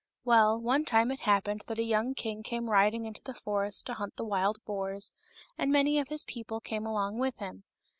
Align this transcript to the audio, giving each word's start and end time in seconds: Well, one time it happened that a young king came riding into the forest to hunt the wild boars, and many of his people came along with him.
Well, 0.25 0.59
one 0.59 0.83
time 0.83 1.11
it 1.11 1.19
happened 1.19 1.63
that 1.67 1.77
a 1.77 1.83
young 1.83 2.15
king 2.15 2.41
came 2.41 2.71
riding 2.71 3.05
into 3.05 3.21
the 3.21 3.35
forest 3.35 3.85
to 3.85 3.93
hunt 3.93 4.15
the 4.15 4.25
wild 4.25 4.57
boars, 4.65 5.11
and 5.59 5.71
many 5.71 5.99
of 5.99 6.07
his 6.07 6.23
people 6.23 6.59
came 6.59 6.87
along 6.87 7.19
with 7.19 7.37
him. 7.37 7.65